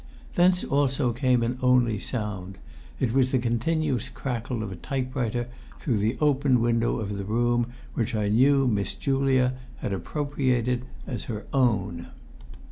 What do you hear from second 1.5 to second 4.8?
only sound; it was the continuous crackle of a